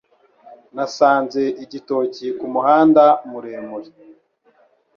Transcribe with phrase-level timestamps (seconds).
[0.75, 3.89] Nasanze igitoki kumuhanda muremure